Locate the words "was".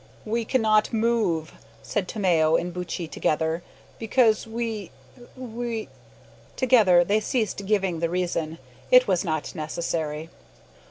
9.07-9.23